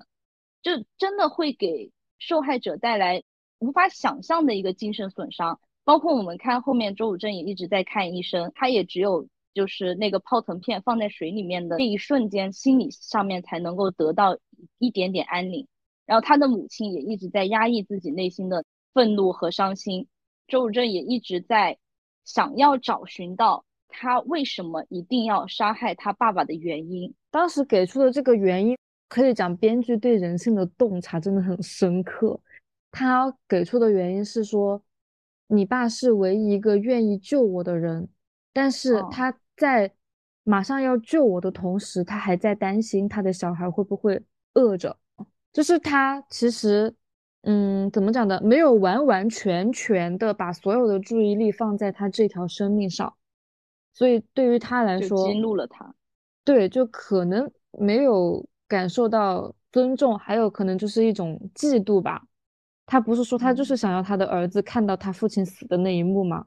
[0.63, 3.23] 就真的会给受害者带来
[3.59, 5.61] 无法想象的一个精神损伤。
[5.85, 14.37] 包括我们看后面周武正也一直在看医生，他也只有就是那个泡腾片放在水里面的那一瞬间，心理上面才能够得到
[14.79, 15.69] 一点点安宁。
[16.05, 20.09] 然后他的母亲也一直在压抑自己内心的愤怒和伤心。
[20.49, 21.79] 周武正也一直在
[22.25, 27.15] 想要找寻到他为什么一定要杀害他爸爸的原因。
[27.37, 28.75] 当时给出的这个原因，
[29.11, 32.41] 可以讲编剧对人性的洞察真的很深刻。
[32.91, 34.83] 他给出的原因是说，
[35.49, 38.09] 你爸是唯一一个愿意救我的人，
[38.55, 39.93] 但是他在
[40.45, 44.19] 马上要救我的同时，他还在担心他的小孩会不会
[44.55, 44.97] 饿着。
[45.53, 46.95] 就是他其实。
[47.43, 48.41] 嗯，怎么讲的？
[48.41, 53.15] 没有完完全全的把所有的注意力放在他这条生命上，
[53.93, 55.95] 所以对于他来说，激怒了他。
[56.47, 62.23] 对，就可能没有感受到尊重，还有可能就是一种嫉妒吧。
[62.87, 66.47] 他不是说他就是想要他的儿子看到他父亲死的那一幕吗？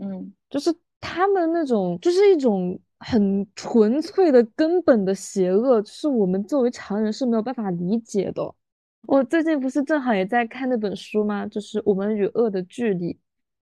[0.00, 8.54] 嗯，就是他们那种，就是一种很纯粹的根本的邪恶，是我们作为常人是没有办法理解的。
[9.02, 11.46] 我最近不是正好也在看那本书吗？
[11.46, 13.12] 就是《我们与恶的距离》，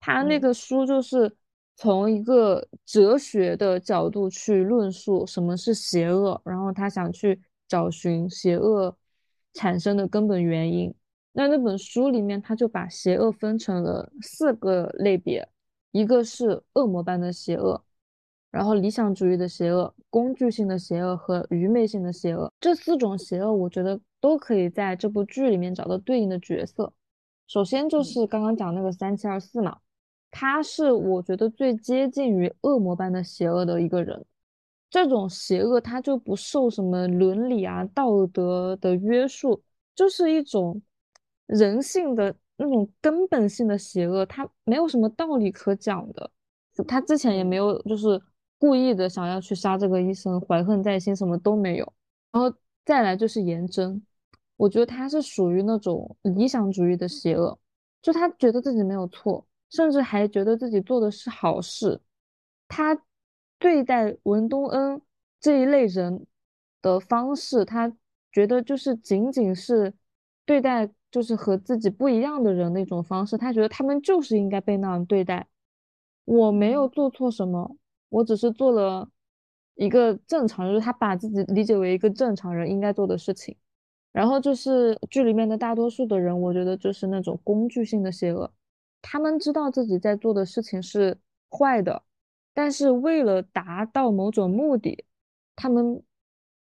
[0.01, 1.34] 他那个书就是
[1.76, 8.95] 从一个哲学的角度去论述什么是邪恶，然后他想去找寻邪恶
[9.53, 10.93] 产生的根本原因。
[11.32, 15.49] 那那本书里面，他就把邪恶分成了四个类别，
[15.91, 17.84] 一个是恶魔般的邪恶。
[18.51, 26.93] 然后理想主义的邪恶、工具性的邪恶和愚昧性的邪恶，这四种邪恶，我觉得都可以在这部剧里面找到对应的角色。
[27.47, 29.80] 首先就是刚刚讲那个三七二四嘛，
[30.34, 34.26] 他是我觉得最接近于恶魔般的邪恶的一个人。
[34.90, 39.62] 这种邪恶他就不受什么伦理啊、道德的约束，
[39.96, 40.82] 就是一种
[41.46, 46.32] 人性的那种根本性的邪恶，他没有什么道理可讲的。
[46.88, 48.20] 他之前也没有就是。
[48.60, 51.94] 故意的想要去杀这个医生，怀恨在心，什么都没有。
[52.32, 52.56] 然后
[52.86, 54.02] 再来就是颜真，
[54.56, 57.60] 我觉得他是属于那种理想主义的邪恶，
[58.02, 61.99] 就他觉得自己没有错，甚至还觉得自己做的是好事。
[62.67, 62.97] 他
[63.57, 65.01] 对待文东恩
[65.39, 66.26] 这一类人
[66.82, 67.91] 的方式，他
[68.32, 69.93] 觉得就是仅仅是
[70.45, 75.47] 对待就是和自己不一样的人那种方式，他觉得他们就是应该被那样对待。
[76.26, 77.76] 我没有做错什么。
[78.09, 79.09] 我只是做了
[79.74, 83.57] 一个正常，就是他把自己理解为一个正常人应该做的事情。
[84.11, 88.53] 然后就是剧里面的大多数的人，我觉得就是那种工具性的邪恶，
[89.04, 91.20] 他们知道自己在做的事情是
[91.51, 92.01] 坏的，
[92.56, 95.06] 但是为了达到某种目的，
[95.56, 96.01] 他们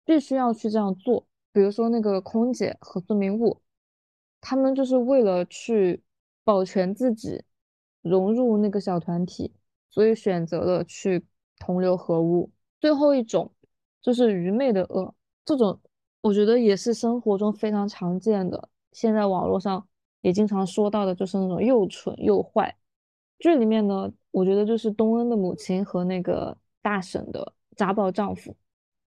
[0.04, 1.26] 必须要去这样做。
[1.50, 3.60] 比如说那个空姐和孙明悟，
[4.40, 6.04] 他们就是为了去
[6.44, 7.42] 保全自己，
[8.02, 9.52] 融入那个小团体，
[9.90, 11.26] 所以选择了去。
[11.58, 12.50] 同流合污，
[12.82, 13.50] 最后一种
[14.02, 15.80] 就是愚昧的恶，这种
[16.20, 19.88] 我觉得也是生活中非常常见的，现在网络上
[20.26, 22.76] 也经常说到的，就是那种又蠢又坏。
[23.38, 28.56] 剧里面呢，我觉得就是东恩的母亲和那个大婶的家暴丈夫，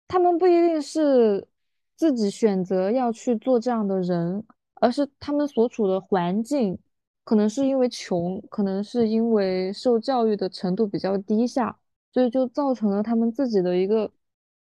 [0.08, 1.46] 他们不一定是
[1.94, 4.44] 自己选择要去做这样的人，
[4.74, 6.76] 而是他们所处的环境，
[7.22, 11.78] 可能是因为穷，可能是因为受教育的程度比较低下。
[12.12, 14.10] 所以就造成了他们自己的一个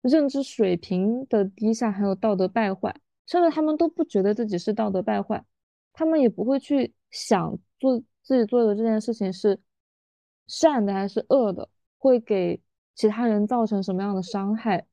[0.01, 2.95] 认知水平的低下，还有道德败坏，
[3.27, 5.43] 甚至他们都不觉得自己是道德败坏，
[5.93, 9.59] 他们也不会去想做自己做的这件事情是
[10.47, 12.59] 善的还是恶的，会给
[12.95, 14.85] 其他人造成什么样的伤害。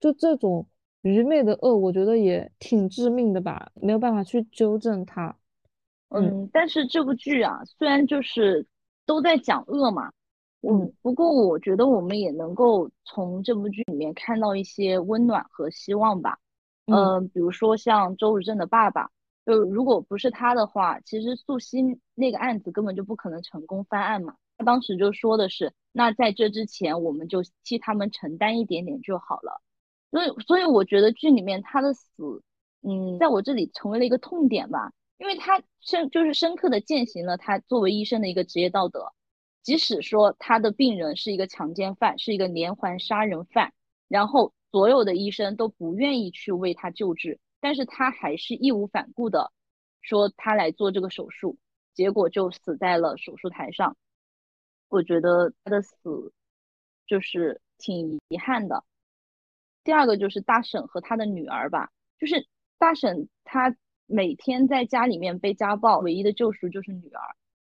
[0.00, 0.66] 就这种
[1.02, 5.36] 愚昧的恶，我觉得也挺致命的吧，没有办法去纠正它。
[6.08, 8.66] 嗯，但是这部剧啊，虽然就是
[9.04, 10.12] 都在讲恶嘛。
[10.66, 16.38] 嗯，不过我觉得我们也能够从这部剧里面看到一些温暖和希望吧。
[16.86, 19.10] 嗯，比如说像周汝正的爸爸，
[19.46, 24.36] 就如果不是他的话，其实素汐那个案子根本就不可能成功翻案嘛。
[24.56, 29.60] 他当时就说的是，那在这之前我们就替他们承担一点点就好了。
[30.10, 32.42] 所以所以我觉得剧里面他的死，
[32.82, 39.12] 嗯，在我这里成为了一个痛点吧，因为他深就是深刻的践行了他作为医生的一个职业道德。
[39.62, 43.72] 即使说他的病人是一个强奸犯，是一个连环杀人犯，
[44.08, 49.50] 然后所有的医生都不愿意去为他救治，但是他还是义无反顾的
[50.02, 51.56] 说他来做这个手术，
[51.94, 53.96] 结果就死在了手术台上。
[54.90, 55.94] 我觉得他的死
[57.06, 58.84] 就是挺遗憾的。
[59.82, 62.46] 第二个就是大婶和他的女儿吧，就是
[62.76, 67.22] 大婶她每天在家里面被家暴，唯一的救赎就是女儿。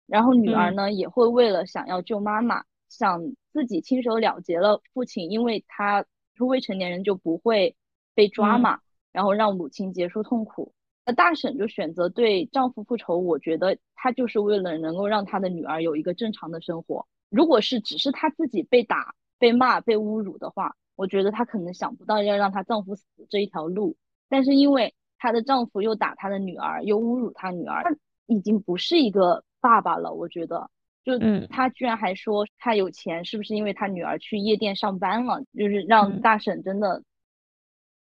[0.08, 3.22] 然后女儿呢，也会为了想要救妈妈，想
[3.54, 7.78] 自己亲手了结了父亲，因为他是未成年人就不会
[8.14, 8.82] 被抓嘛，
[9.16, 10.74] 然后让母亲结束痛苦。
[11.06, 17.08] 那大婶就选择对丈夫复仇，我觉得她就是为了能够让她的女儿有一个正常的生活。
[17.30, 23.96] 如果是只是她自己被打、被骂、被侮辱的话，我觉得她可能想不到要让她丈夫死这一条路。
[24.30, 27.96] 但是因为她的丈夫又打她的女儿，又侮辱她女儿，她
[28.28, 29.44] 已经不是一个。
[29.62, 30.70] 爸爸了，我觉得，
[31.04, 35.42] 就她居然还说她有钱，是不是因为她女儿去夜店上班了？
[35.58, 37.02] 就是让大婶真的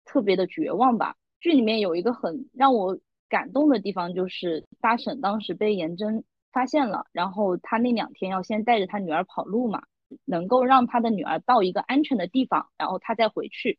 [0.04, 1.16] 特别的绝望吧。
[1.40, 2.98] 剧里面有一个很让我
[3.28, 9.82] 感动的地方，就是大婶当时被严真发现了，然后他那两天要先带着他女儿跑路嘛，
[10.24, 13.78] 能够让他的女儿到一个安全的地方，然后他再回去。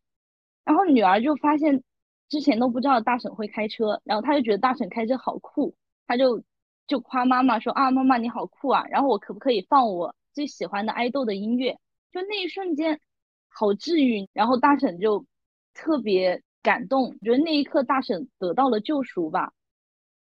[0.65, 1.83] 然后女儿就发现
[2.29, 5.75] 之前都不知道大婶会开车，然后他就觉得大婶开车好酷，
[6.07, 6.43] 他就。
[6.85, 8.85] 就夸妈妈说啊，妈妈你好酷啊！
[8.89, 11.79] 然后我可不可以放我最喜欢的爱豆的音乐？
[12.11, 12.99] 就那一瞬间，
[13.47, 14.27] 好治愈。
[14.33, 15.25] 然后大婶就
[15.73, 19.53] 特别感动，觉得那一刻大婶得到了救赎吧。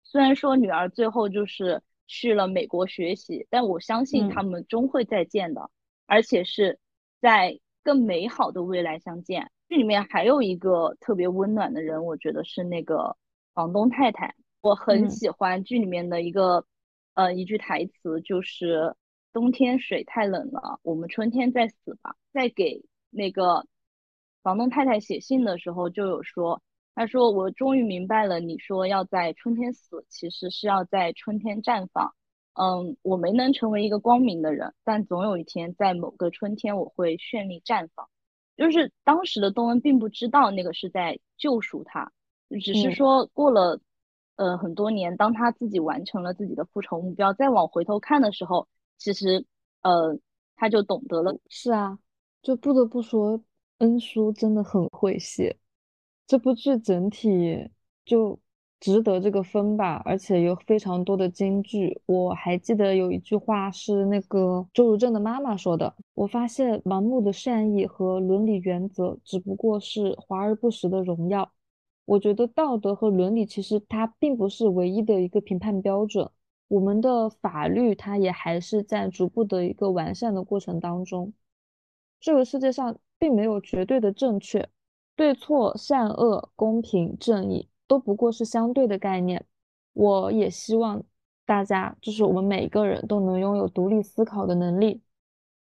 [0.03, 5.69] 虽然说女儿最后就是去了美国学习，但我相信他们终会再见的，
[6.05, 6.79] 而且是
[7.19, 9.51] 在更美好的未来相见。
[9.67, 13.17] 剧里面还有一个特别温暖的人，我觉得是那个
[13.53, 14.35] 房东太太。
[14.61, 16.65] 我很喜欢剧里面的一个，
[17.15, 18.95] 呃，一句台词，就是
[19.33, 22.15] 冬天水太冷了，我们春天再死吧。
[22.31, 23.65] 再给那个
[24.45, 26.61] 房东太太写信的时候，就有说，
[26.93, 32.13] 她说我终于明白了，你说要在春天死，其实是要在春天绽放。
[32.53, 38.07] 嗯，我没能成为一个光明的人，但总有一天，在某个春天，我会绚丽绽放。
[38.55, 42.11] 就是当时的东恩并不知道那个是在救赎他，
[42.61, 43.81] 只是说过了。
[44.37, 48.67] 呃，很多年，当他自己完成了自己的复仇目标，再往回头看的时候，
[48.97, 49.45] 其实，
[49.81, 50.19] 呃，
[50.57, 51.39] 他就懂得了。
[51.47, 51.97] 是啊，
[52.41, 53.41] 就不得不说，
[53.79, 55.57] 恩叔真的很会写，
[56.27, 57.69] 这部剧整体
[58.05, 58.39] 就
[58.79, 62.01] 值得这个分吧，而且有非常多的金句。
[62.05, 71.51] 我还记得有一句话是那个周如正的妈妈说的：“我发现盲目的善意和伦理原则只不过是华而不实的荣耀。”
[72.05, 76.29] 我觉得道德和伦理其实它并不是唯一的一个评判标准，
[76.67, 81.33] 我们的法律它也还是在逐步的一个完善的过程当中。
[82.19, 84.69] 这个世界上并没有绝对的正确，
[85.15, 89.45] 对错、善恶、公平、正义都不过是相对的概念。
[89.93, 91.03] 我也希望
[91.45, 95.01] 大家，就是我们每一个人都能拥有独立思考的能力，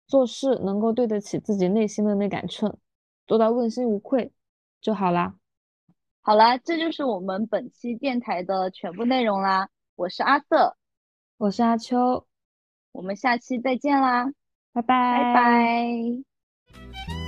[0.08, 2.78] 做事能够对得起自己内心的那杆秤，
[3.26, 4.32] 做到问心无愧
[4.82, 5.36] 就好啦。
[6.22, 9.70] 好啦，这就是我们本期电台的全部内容啦。
[9.96, 10.76] 我是阿瑟，
[11.38, 12.28] 我是阿秋，
[12.92, 14.34] 我们下期再见啦，
[14.74, 17.19] 拜拜拜拜。